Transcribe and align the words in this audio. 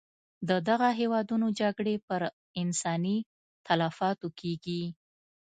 د 0.49 0.51
دغه 0.69 0.89
هېوادونو 0.99 1.47
جګړې 1.59 1.95
پر 2.07 2.21
انساني 2.61 3.17
تلفاتو 3.67 4.27
کېږي. 4.39 4.83